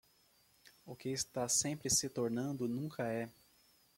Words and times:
O 0.83 0.95
que 0.95 1.09
está 1.11 1.47
sempre 1.47 1.87
se 1.91 2.09
tornando, 2.09 2.67
nunca 2.67 3.03
é. 3.13 3.29